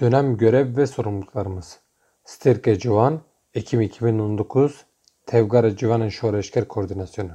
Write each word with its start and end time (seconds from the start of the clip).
Dönem 0.00 0.36
görev 0.36 0.76
ve 0.76 0.86
sorumluluklarımız. 0.86 1.80
Stirke 2.24 2.78
Civan, 2.78 3.20
Ekim 3.54 3.80
2019, 3.80 4.86
Tevgara 5.26 5.76
Civan'ın 5.76 6.08
Şoreşker 6.08 6.68
Koordinasyonu. 6.68 7.30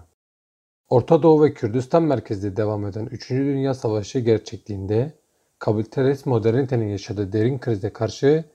Orta 0.89 1.23
Doğu 1.23 1.43
ve 1.43 1.53
Kürdistan 1.53 2.03
merkezli 2.03 2.57
devam 2.57 2.85
eden 2.85 3.05
3. 3.05 3.29
Dünya 3.29 3.73
Savaşı 3.73 4.19
gerçekliğinde 4.19 5.13
kapitalist 5.59 6.25
modernitenin 6.25 6.87
yaşadığı 6.87 7.33
derin 7.33 7.59
krize 7.59 7.93
karşı 7.93 8.45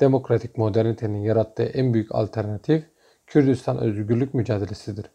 demokratik 0.00 0.58
modernitenin 0.58 1.20
yarattığı 1.20 1.64
en 1.64 1.94
büyük 1.94 2.14
alternatif 2.14 2.84
Kürdistan 3.26 3.78
özgürlük 3.78 4.34
mücadelesidir. 4.34 5.06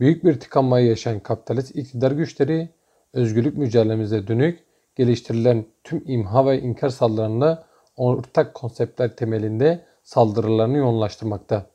Büyük 0.00 0.24
bir 0.24 0.40
tıkanmayı 0.40 0.86
yaşayan 0.86 1.20
kapitalist 1.20 1.76
iktidar 1.76 2.12
güçleri 2.12 2.68
özgürlük 3.12 3.56
mücadelemize 3.56 4.26
dönük 4.26 4.65
geliştirilen 4.96 5.66
tüm 5.84 6.02
imha 6.06 6.46
ve 6.46 6.60
inkar 6.60 6.88
saldırılarında 6.88 7.66
ortak 7.96 8.54
konseptler 8.54 9.16
temelinde 9.16 9.84
saldırılarını 10.02 10.76
yoğunlaştırmakta. 10.76 11.66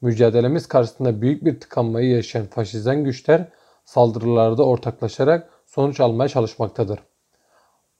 Mücadelemiz 0.00 0.66
karşısında 0.66 1.22
büyük 1.22 1.44
bir 1.44 1.60
tıkanmayı 1.60 2.10
yaşayan 2.10 2.46
faşizan 2.46 3.04
güçler 3.04 3.48
saldırılarda 3.84 4.66
ortaklaşarak 4.66 5.50
sonuç 5.66 6.00
almaya 6.00 6.28
çalışmaktadır. 6.28 6.98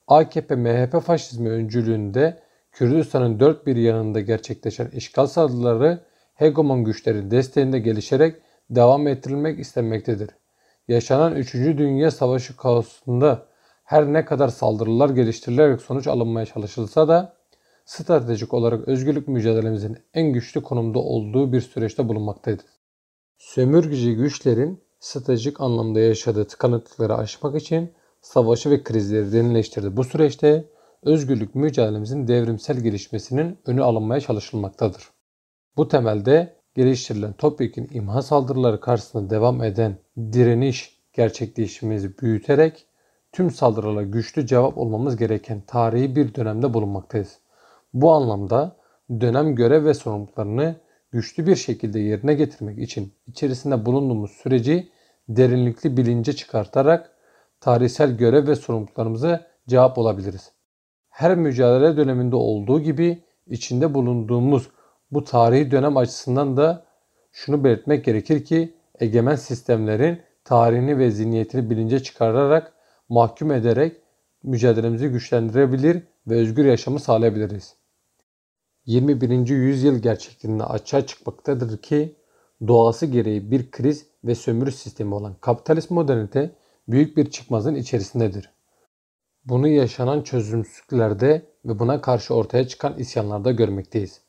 AKP-MHP 0.08 1.00
faşizmi 1.00 1.50
öncülüğünde 1.50 2.42
Kürdistan'ın 2.72 3.40
dört 3.40 3.66
bir 3.66 3.76
yanında 3.76 4.20
gerçekleşen 4.20 4.86
işgal 4.86 5.26
saldırıları 5.26 6.00
hegemon 6.34 6.84
güçlerin 6.84 7.30
desteğinde 7.30 7.78
gelişerek 7.78 8.36
devam 8.70 9.08
ettirilmek 9.08 9.58
istenmektedir. 9.58 10.30
Yaşanan 10.88 11.36
3. 11.36 11.54
Dünya 11.54 12.10
Savaşı 12.10 12.56
kaosunda 12.56 13.47
her 13.88 14.12
ne 14.12 14.24
kadar 14.24 14.48
saldırılar 14.48 15.10
geliştirilerek 15.10 15.82
sonuç 15.82 16.06
alınmaya 16.06 16.46
çalışılsa 16.46 17.08
da 17.08 17.36
stratejik 17.84 18.54
olarak 18.54 18.88
özgürlük 18.88 19.28
mücadelemizin 19.28 19.98
en 20.14 20.32
güçlü 20.32 20.62
konumda 20.62 20.98
olduğu 20.98 21.52
bir 21.52 21.60
süreçte 21.60 22.08
bulunmaktaydı. 22.08 22.62
Sömürgeci 23.38 24.14
güçlerin 24.14 24.82
stratejik 25.00 25.60
anlamda 25.60 26.00
yaşadığı 26.00 26.46
tıkanıklıkları 26.46 27.16
aşmak 27.16 27.62
için 27.62 27.92
savaşı 28.20 28.70
ve 28.70 28.82
krizleri 28.82 29.32
derinleştirdi. 29.32 29.96
Bu 29.96 30.04
süreçte 30.04 30.64
özgürlük 31.02 31.54
mücadelemizin 31.54 32.28
devrimsel 32.28 32.80
gelişmesinin 32.80 33.58
önü 33.66 33.82
alınmaya 33.82 34.20
çalışılmaktadır. 34.20 35.02
Bu 35.76 35.88
temelde 35.88 36.56
geliştirilen 36.74 37.32
topyekun 37.32 37.88
imha 37.90 38.22
saldırıları 38.22 38.80
karşısında 38.80 39.30
devam 39.30 39.62
eden 39.62 39.98
direniş 40.16 40.98
gerçekleşimimizi 41.12 42.18
büyüterek 42.18 42.88
tüm 43.32 43.50
saldırılara 43.50 44.02
güçlü 44.02 44.46
cevap 44.46 44.78
olmamız 44.78 45.16
gereken 45.16 45.60
tarihi 45.66 46.16
bir 46.16 46.34
dönemde 46.34 46.74
bulunmaktayız. 46.74 47.38
Bu 47.94 48.12
anlamda 48.12 48.76
dönem 49.20 49.54
görev 49.54 49.84
ve 49.84 49.94
sorumluluklarını 49.94 50.76
güçlü 51.10 51.46
bir 51.46 51.56
şekilde 51.56 52.00
yerine 52.00 52.34
getirmek 52.34 52.78
için 52.78 53.14
içerisinde 53.26 53.86
bulunduğumuz 53.86 54.30
süreci 54.30 54.88
derinlikli 55.28 55.96
bilince 55.96 56.32
çıkartarak 56.32 57.10
tarihsel 57.60 58.16
görev 58.16 58.46
ve 58.46 58.54
sorumluluklarımıza 58.54 59.46
cevap 59.68 59.98
olabiliriz. 59.98 60.52
Her 61.08 61.36
mücadele 61.36 61.96
döneminde 61.96 62.36
olduğu 62.36 62.80
gibi 62.80 63.22
içinde 63.46 63.94
bulunduğumuz 63.94 64.70
bu 65.10 65.24
tarihi 65.24 65.70
dönem 65.70 65.96
açısından 65.96 66.56
da 66.56 66.86
şunu 67.32 67.64
belirtmek 67.64 68.04
gerekir 68.04 68.44
ki 68.44 68.74
egemen 69.00 69.34
sistemlerin 69.34 70.20
tarihini 70.44 70.98
ve 70.98 71.10
zihniyetini 71.10 71.70
bilince 71.70 72.02
çıkararak 72.02 72.72
mahkum 73.08 73.52
ederek 73.52 73.96
mücadelemizi 74.42 75.08
güçlendirebilir 75.08 76.02
ve 76.26 76.34
özgür 76.34 76.64
yaşamı 76.64 77.00
sağlayabiliriz. 77.00 77.74
21. 78.86 79.48
yüzyıl 79.48 79.98
gerçekliğinde 79.98 80.64
açığa 80.64 81.06
çıkmaktadır 81.06 81.78
ki 81.78 82.16
doğası 82.68 83.06
gereği 83.06 83.50
bir 83.50 83.70
kriz 83.70 84.06
ve 84.24 84.34
sömürü 84.34 84.72
sistemi 84.72 85.14
olan 85.14 85.34
kapitalist 85.40 85.90
modernite 85.90 86.50
büyük 86.88 87.16
bir 87.16 87.30
çıkmazın 87.30 87.74
içerisindedir. 87.74 88.50
Bunu 89.44 89.68
yaşanan 89.68 90.22
çözümsüzlüklerde 90.22 91.42
ve 91.64 91.78
buna 91.78 92.00
karşı 92.00 92.34
ortaya 92.34 92.68
çıkan 92.68 92.98
isyanlarda 92.98 93.52
görmekteyiz. 93.52 94.20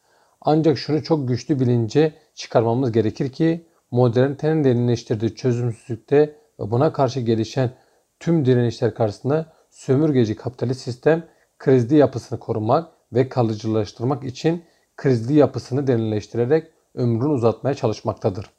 Ancak 0.42 0.78
şunu 0.78 1.04
çok 1.04 1.28
güçlü 1.28 1.60
bilince 1.60 2.14
çıkarmamız 2.36 2.92
gerekir 2.92 3.32
ki 3.32 3.66
modernitenin 3.92 4.64
derinleştirdiği 4.64 5.36
çözümsüzlükte 5.36 6.36
ve 6.60 6.72
buna 6.72 6.94
karşı 6.94 7.20
gelişen 7.20 7.72
tüm 8.20 8.46
direnişler 8.46 8.94
karşısında 8.94 9.54
sömürgeci 9.70 10.36
kapitalist 10.36 10.82
sistem 10.82 11.24
krizli 11.60 11.96
yapısını 11.96 12.40
korumak 12.40 12.92
ve 13.14 13.30
kalıcılaştırmak 13.30 14.24
için 14.24 14.64
krizli 14.98 15.34
yapısını 15.34 15.88
derinleştirerek 15.88 16.68
ömrünü 16.96 17.30
uzatmaya 17.30 17.76
çalışmaktadır. 17.76 18.50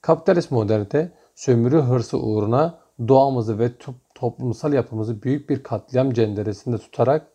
Kapitalist 0.00 0.50
modernite 0.50 1.12
sömürü 1.34 1.80
hırsı 1.80 2.18
uğruna 2.18 2.78
doğamızı 3.08 3.58
ve 3.58 3.70
toplumsal 4.14 4.72
yapımızı 4.72 5.22
büyük 5.22 5.50
bir 5.50 5.62
katliam 5.62 6.12
cenderesinde 6.12 6.78
tutarak 6.78 7.26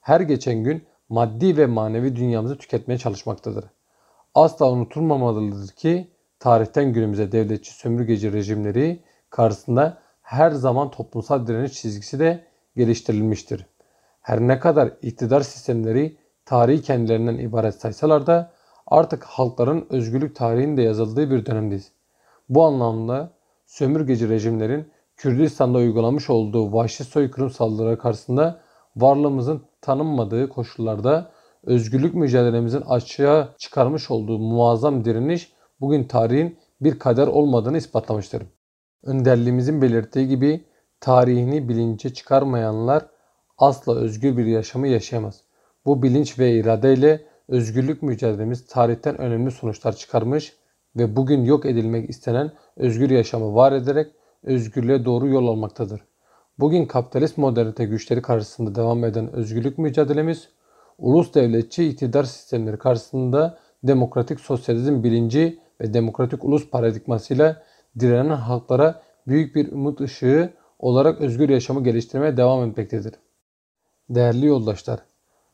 her 0.00 0.20
geçen 0.20 0.64
gün 0.64 0.84
maddi 1.08 1.56
ve 1.56 1.66
manevi 1.66 2.16
dünyamızı 2.16 2.58
tüketmeye 2.58 2.98
çalışmaktadır. 2.98 3.64
Asla 4.34 4.70
unutulmamalıdır 4.70 5.72
ki 5.72 6.10
tarihten 6.38 6.92
günümüze 6.92 7.32
devletçi 7.32 7.72
sömürgeci 7.72 8.32
rejimleri 8.32 9.02
karşısında 9.30 10.01
her 10.32 10.50
zaman 10.50 10.90
toplumsal 10.90 11.46
direniş 11.46 11.72
çizgisi 11.72 12.18
de 12.18 12.44
geliştirilmiştir. 12.76 13.66
Her 14.20 14.40
ne 14.40 14.58
kadar 14.58 14.92
iktidar 15.02 15.40
sistemleri 15.40 16.16
tarihi 16.44 16.82
kendilerinden 16.82 17.38
ibaret 17.38 17.74
saysalar 17.74 18.26
da 18.26 18.52
artık 18.86 19.24
halkların 19.24 19.86
özgürlük 19.90 20.36
tarihinin 20.36 20.76
de 20.76 20.82
yazıldığı 20.82 21.30
bir 21.30 21.46
dönemdeyiz. 21.46 21.92
Bu 22.48 22.64
anlamda 22.64 23.30
sömürgeci 23.66 24.28
rejimlerin 24.28 24.88
Kürdistan'da 25.16 25.78
uygulamış 25.78 26.30
olduğu 26.30 26.72
vahşi 26.72 27.04
soykırım 27.04 27.50
saldırıları 27.50 27.98
karşısında 27.98 28.60
varlığımızın 28.96 29.62
tanınmadığı 29.80 30.48
koşullarda 30.48 31.30
özgürlük 31.64 32.14
mücadelemizin 32.14 32.80
açığa 32.80 33.54
çıkarmış 33.58 34.10
olduğu 34.10 34.38
muazzam 34.38 35.04
direniş 35.04 35.52
bugün 35.80 36.04
tarihin 36.04 36.58
bir 36.80 36.98
kader 36.98 37.26
olmadığını 37.26 37.76
ispatlamıştır. 37.76 38.42
Önderliğimizin 39.02 39.82
belirttiği 39.82 40.28
gibi 40.28 40.64
tarihini 41.00 41.68
bilince 41.68 42.14
çıkarmayanlar 42.14 43.06
asla 43.58 43.96
özgür 43.96 44.36
bir 44.36 44.46
yaşamı 44.46 44.88
yaşayamaz. 44.88 45.40
Bu 45.84 46.02
bilinç 46.02 46.38
ve 46.38 46.52
iradeyle 46.52 47.22
özgürlük 47.48 48.02
mücadelemiz 48.02 48.66
tarihten 48.66 49.18
önemli 49.18 49.50
sonuçlar 49.50 49.96
çıkarmış 49.96 50.56
ve 50.96 51.16
bugün 51.16 51.44
yok 51.44 51.66
edilmek 51.66 52.10
istenen 52.10 52.52
özgür 52.76 53.10
yaşamı 53.10 53.54
var 53.54 53.72
ederek 53.72 54.12
özgürlüğe 54.42 55.04
doğru 55.04 55.28
yol 55.28 55.48
almaktadır. 55.48 56.00
Bugün 56.58 56.86
kapitalist 56.86 57.38
modernite 57.38 57.84
güçleri 57.84 58.22
karşısında 58.22 58.74
devam 58.74 59.04
eden 59.04 59.32
özgürlük 59.32 59.78
mücadelemiz, 59.78 60.48
ulus 60.98 61.34
devletçi 61.34 61.88
iktidar 61.88 62.24
sistemleri 62.24 62.78
karşısında 62.78 63.58
demokratik 63.82 64.40
sosyalizm 64.40 65.02
bilinci 65.02 65.58
ve 65.80 65.94
demokratik 65.94 66.44
ulus 66.44 66.70
paradigmasıyla 66.70 67.62
direnen 68.00 68.36
halklara 68.36 69.02
büyük 69.26 69.54
bir 69.54 69.72
umut 69.72 70.00
ışığı 70.00 70.52
olarak 70.78 71.20
özgür 71.20 71.48
yaşamı 71.48 71.84
geliştirmeye 71.84 72.36
devam 72.36 72.70
etmektedir. 72.70 73.14
Değerli 74.10 74.46
yoldaşlar, 74.46 75.00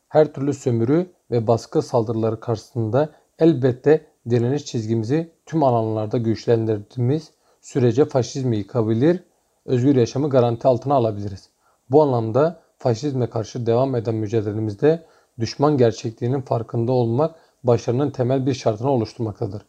her 0.07 0.33
türlü 0.33 0.53
sömürü 0.53 1.11
ve 1.31 1.47
baskı 1.47 1.81
saldırıları 1.81 2.39
karşısında 2.39 3.09
elbette 3.39 4.05
direniş 4.29 4.65
çizgimizi 4.65 5.31
tüm 5.45 5.63
alanlarda 5.63 6.17
güçlendirdiğimiz 6.17 7.31
sürece 7.61 8.05
faşizmi 8.05 8.57
yıkabilir, 8.57 9.23
özgür 9.65 9.95
yaşamı 9.95 10.29
garanti 10.29 10.67
altına 10.67 10.93
alabiliriz. 10.93 11.49
Bu 11.89 12.01
anlamda 12.01 12.61
faşizme 12.77 13.29
karşı 13.29 13.65
devam 13.65 13.95
eden 13.95 14.15
mücadelemizde 14.15 15.05
düşman 15.39 15.77
gerçekliğinin 15.77 16.41
farkında 16.41 16.91
olmak 16.91 17.35
başarının 17.63 18.11
temel 18.11 18.45
bir 18.45 18.53
şartını 18.53 18.91
oluşturmaktadır. 18.91 19.61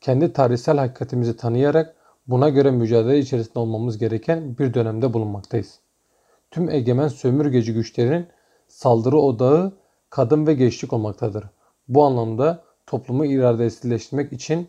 Kendi 0.00 0.32
tarihsel 0.32 0.78
hakikatimizi 0.78 1.36
tanıyarak 1.36 1.95
buna 2.28 2.48
göre 2.48 2.70
mücadele 2.70 3.18
içerisinde 3.18 3.58
olmamız 3.58 3.98
gereken 3.98 4.58
bir 4.58 4.74
dönemde 4.74 5.12
bulunmaktayız. 5.12 5.80
Tüm 6.50 6.70
egemen 6.70 7.08
sömürgeci 7.08 7.74
güçlerin 7.74 8.26
saldırı 8.68 9.18
odağı 9.18 9.72
kadın 10.10 10.46
ve 10.46 10.54
gençlik 10.54 10.92
olmaktadır. 10.92 11.44
Bu 11.88 12.04
anlamda 12.04 12.64
toplumu 12.86 13.26
iradesizleştirmek 13.26 14.32
için 14.32 14.68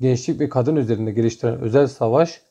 gençlik 0.00 0.40
ve 0.40 0.48
kadın 0.48 0.76
üzerinde 0.76 1.12
geliştirilen 1.12 1.60
özel 1.60 1.86
savaş 1.86 2.42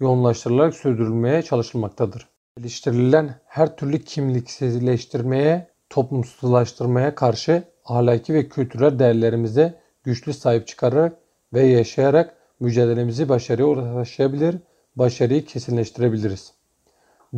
yoğunlaştırılarak 0.00 0.74
sürdürülmeye 0.74 1.42
çalışılmaktadır. 1.42 2.28
Geliştirilen 2.56 3.40
her 3.46 3.76
türlü 3.76 3.98
kimliksizleştirmeye, 3.98 5.68
toplumsuzlaştırmaya 5.90 7.14
karşı 7.14 7.62
ahlaki 7.84 8.34
ve 8.34 8.48
kültürel 8.48 8.98
değerlerimize 8.98 9.80
güçlü 10.04 10.32
sahip 10.32 10.66
çıkararak 10.66 11.16
ve 11.52 11.66
yaşayarak 11.66 12.36
mücadelemizi 12.60 13.28
başarıya 13.28 13.66
ulaşabilir, 13.66 14.56
başarıyı 14.96 15.44
kesinleştirebiliriz. 15.44 16.52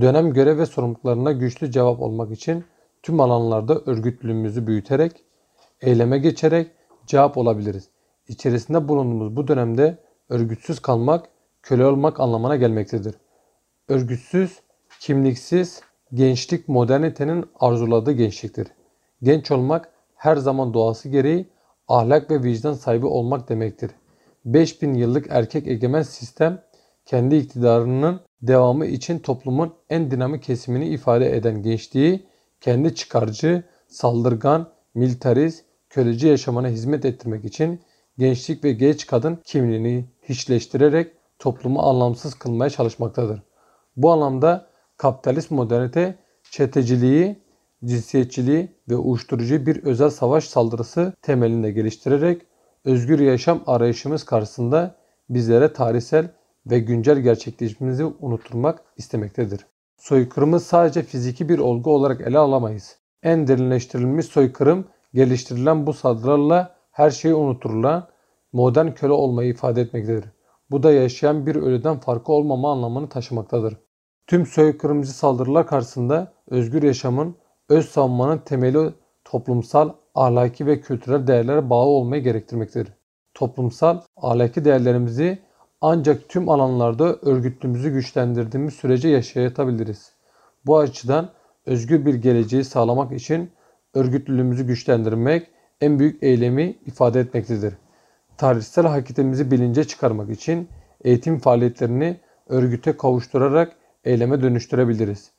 Dönem 0.01 0.33
görev 0.33 0.59
ve 0.59 0.67
sorumluluklarına 0.67 1.33
güçlü 1.33 1.71
cevap 1.71 2.01
olmak 2.01 2.33
için 2.33 2.65
tüm 3.03 3.21
alanlarda 3.21 3.81
örgütlülüğümüzü 3.87 4.67
büyüterek, 4.67 5.13
eyleme 5.81 6.19
geçerek 6.19 6.71
cevap 7.07 7.37
olabiliriz. 7.37 7.89
İçerisinde 8.29 8.89
bulunduğumuz 8.89 9.37
bu 9.37 9.49
dönemde 9.49 9.99
örgütsüz 10.29 10.81
kalmak, 10.81 11.29
köle 11.63 11.87
olmak 11.87 12.21
anlamına 12.21 12.57
gelmektedir. 12.57 13.15
Örgütsüz, 13.89 14.61
kimliksiz, 15.01 15.81
gençlik 16.15 16.69
modernitenin 16.69 17.45
arzuladığı 17.61 18.13
gençliktir. 18.13 18.69
Genç 19.23 19.51
olmak 19.51 19.93
her 20.15 20.37
zaman 20.37 20.75
doğası 20.75 21.09
gereği 21.09 21.49
ahlak 21.89 22.31
ve 22.31 22.43
vicdan 22.43 22.73
sahibi 22.73 23.07
olmak 23.07 23.49
demektir. 23.49 23.91
5000 24.47 24.95
yıllık 24.95 25.27
erkek 25.31 25.67
egemen 25.67 26.03
sistem 26.03 26.63
kendi 27.05 27.37
iktidarının 27.37 28.21
devamı 28.43 28.87
için 28.87 29.19
toplumun 29.19 29.75
en 29.91 30.11
dinamik 30.11 30.43
kesimini 30.43 30.89
ifade 30.89 31.37
eden 31.37 31.63
gençliği 31.63 32.27
kendi 32.61 32.95
çıkarcı, 32.95 33.63
saldırgan, 33.89 34.69
militarist, 34.95 35.65
köleci 35.89 36.27
yaşamına 36.27 36.69
hizmet 36.69 37.05
ettirmek 37.05 37.45
için 37.45 37.81
gençlik 38.19 38.65
ve 38.65 38.73
genç 38.73 39.07
kadın 39.07 39.39
kimliğini 39.45 40.05
hiçleştirerek 40.23 41.13
toplumu 41.39 41.81
anlamsız 41.81 42.35
kılmaya 42.35 42.71
çalışmaktadır. 42.71 43.43
Bu 43.97 44.11
anlamda 44.11 44.71
kapitalist 44.97 45.51
modernite 45.51 46.19
çeteciliği, 46.51 47.39
cinsiyetçiliği 47.85 48.69
ve 48.89 48.97
uyuşturucu 48.97 49.67
bir 49.67 49.83
özel 49.85 50.11
savaş 50.11 50.45
saldırısı 50.45 51.13
temelinde 51.23 51.71
geliştirerek 51.71 52.43
özgür 52.87 53.19
yaşam 53.19 53.61
arayışımız 53.67 54.25
karşısında 54.25 54.95
bizlere 55.31 55.73
tarihsel 55.73 56.31
ve 56.67 56.79
güncel 56.79 57.19
gerçekleşmemizi 57.19 58.05
unutturmak 58.05 58.85
istemektedir. 58.97 59.67
Soykırımı 59.97 60.61
sadece 60.61 61.03
fiziki 61.03 61.49
bir 61.49 61.59
olgu 61.59 61.91
olarak 61.91 62.21
ele 62.21 62.39
alamayız. 62.39 62.99
En 63.23 63.49
derinleştirilmiş 63.49 64.27
soykırım 64.27 64.85
geliştirilen 65.15 65.87
bu 65.87 65.93
saldırılarla 65.93 66.77
her 66.91 67.11
şeyi 67.11 67.35
unuturulan 67.35 68.09
modern 68.53 68.91
köle 68.91 69.13
olmayı 69.13 69.51
ifade 69.51 69.81
etmektedir. 69.81 70.25
Bu 70.71 70.83
da 70.83 70.93
yaşayan 70.93 71.47
bir 71.47 71.57
ölüden 71.57 72.01
farkı 72.01 72.33
olmama 72.33 72.73
anlamını 72.73 73.09
taşımaktadır. 73.09 73.77
Tüm 74.27 74.47
soykırımcı 74.47 75.13
saldırılar 75.13 75.67
karşısında 75.67 76.33
özgür 76.51 76.83
yaşamın, 76.83 77.37
öz 77.69 77.89
savunmanın 77.89 78.39
temeli 78.39 78.95
toplumsal, 79.25 79.91
ahlaki 80.17 80.67
ve 80.67 80.81
kültürel 80.81 81.27
değerlere 81.27 81.71
bağlı 81.71 81.89
olmayı 81.89 82.23
gerektirmektedir. 82.23 82.93
Toplumsal, 83.35 84.01
ahlaki 84.17 84.65
değerlerimizi 84.65 85.39
ancak 85.81 86.29
tüm 86.29 86.49
alanlarda 86.49 87.17
örgütlüğümüzü 87.23 87.91
güçlendirdiğimiz 87.91 88.75
sürece 88.75 89.09
yaşayabiliriz. 89.09 90.13
Bu 90.67 90.79
açıdan 90.79 91.29
özgür 91.67 92.07
bir 92.07 92.15
geleceği 92.15 92.65
sağlamak 92.65 93.13
için 93.13 93.51
örgütlülüğümüzü 93.95 94.67
güçlendirmek 94.67 95.51
en 95.81 95.99
büyük 95.99 96.23
eylemi 96.23 96.77
ifade 96.87 97.21
etmektedir. 97.21 97.75
Tarihsel 98.37 98.87
hakikatimizi 98.87 99.51
bilince 99.51 99.85
çıkarmak 99.85 100.31
için 100.31 100.69
eğitim 101.05 101.39
faaliyetlerini 101.39 102.21
örgüte 102.49 102.97
kavuşturarak 102.97 103.77
eyleme 104.05 104.43
dönüştürebiliriz. 104.43 105.31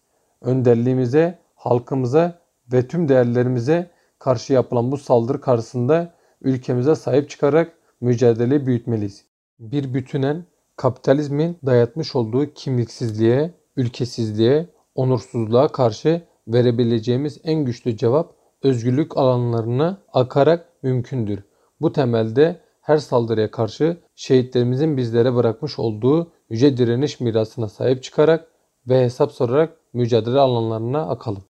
Önderliğimize, 0.41 1.39
halkımıza 1.55 2.39
ve 2.73 2.87
tüm 2.87 3.09
değerlerimize 3.09 3.96
karşı 4.19 4.53
yapılan 4.53 4.91
bu 4.91 4.97
saldırı 4.97 5.41
karşısında 5.41 6.13
ülkemize 6.41 6.95
sahip 6.95 7.29
çıkarak 7.29 7.73
mücadeleyi 8.01 8.65
büyütmeliyiz. 8.65 9.25
Bir 9.59 9.93
bütünen 9.93 10.45
kapitalizmin 10.75 11.57
dayatmış 11.65 12.15
olduğu 12.15 12.53
kimliksizliğe, 12.53 13.53
ülkesizliğe, 13.75 14.67
onursuzluğa 14.95 15.67
karşı 15.67 16.21
verebileceğimiz 16.47 17.39
en 17.43 17.65
güçlü 17.65 17.97
cevap 17.97 18.33
özgürlük 18.63 19.17
alanlarına 19.17 20.01
akarak 20.13 20.65
mümkündür. 20.83 21.43
Bu 21.81 21.93
temelde 21.93 22.61
her 22.81 22.97
saldırıya 22.97 23.51
karşı 23.51 23.97
şehitlerimizin 24.15 24.97
bizlere 24.97 25.35
bırakmış 25.35 25.79
olduğu 25.79 26.31
yüce 26.49 26.77
direniş 26.77 27.19
mirasına 27.19 27.69
sahip 27.69 28.03
çıkarak 28.03 28.47
ve 28.87 29.03
hesap 29.03 29.31
sorarak 29.31 29.77
mücadele 29.93 30.39
alanlarına 30.39 31.09
akalım. 31.09 31.43